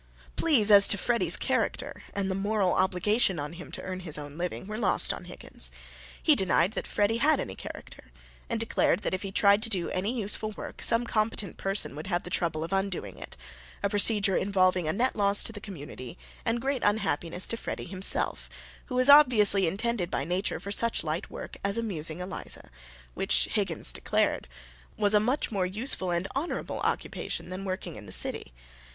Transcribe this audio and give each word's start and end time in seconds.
Pleas 0.35 0.71
as 0.71 0.87
to 0.87 0.97
Freddy's 0.97 1.37
character, 1.37 2.01
and 2.15 2.27
the 2.27 2.33
moral 2.33 2.73
obligation 2.73 3.37
on 3.37 3.53
him 3.53 3.71
to 3.73 3.83
earn 3.83 3.99
his 3.99 4.17
own 4.17 4.35
living, 4.35 4.65
were 4.65 4.79
lost 4.79 5.13
on 5.13 5.25
Higgins. 5.25 5.71
He 6.19 6.33
denied 6.35 6.71
that 6.71 6.87
Freddy 6.87 7.17
had 7.17 7.39
any 7.39 7.53
character, 7.53 8.09
and 8.49 8.59
declared 8.59 9.03
that 9.03 9.13
if 9.13 9.21
he 9.21 9.31
tried 9.31 9.61
to 9.61 9.69
do 9.69 9.89
any 9.91 10.11
useful 10.19 10.49
work 10.57 10.81
some 10.81 11.05
competent 11.05 11.57
person 11.57 11.95
would 11.95 12.07
have 12.07 12.23
the 12.23 12.31
trouble 12.31 12.63
of 12.63 12.73
undoing 12.73 13.15
it: 13.19 13.37
a 13.83 13.91
procedure 13.91 14.35
involving 14.35 14.87
a 14.87 14.91
net 14.93 15.15
loss 15.15 15.43
to 15.43 15.53
the 15.53 15.61
community, 15.61 16.17
and 16.45 16.61
great 16.63 16.81
unhappiness 16.83 17.45
to 17.45 17.55
Freddy 17.55 17.85
himself, 17.85 18.49
who 18.87 18.95
was 18.95 19.07
obviously 19.07 19.67
intended 19.67 20.09
by 20.09 20.23
Nature 20.23 20.59
for 20.59 20.71
such 20.71 21.03
light 21.03 21.29
work 21.29 21.57
as 21.63 21.77
amusing 21.77 22.19
Eliza, 22.19 22.71
which, 23.13 23.49
Higgins 23.51 23.93
declared, 23.93 24.47
was 24.97 25.13
a 25.13 25.19
much 25.19 25.51
more 25.51 25.67
useful 25.67 26.09
and 26.09 26.27
honorable 26.33 26.79
occupation 26.79 27.49
than 27.49 27.65
working 27.65 27.95
in 27.97 28.07
the 28.07 28.11
city. 28.11 28.51